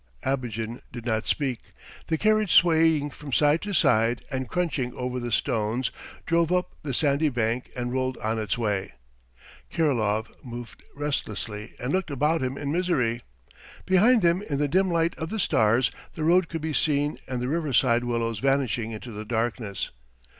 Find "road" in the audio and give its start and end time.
16.23-16.49